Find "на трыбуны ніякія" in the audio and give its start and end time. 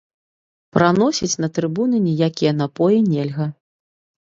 1.43-2.57